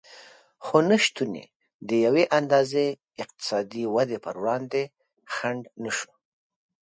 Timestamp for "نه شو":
5.83-6.11